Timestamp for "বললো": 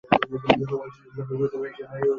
1.39-1.57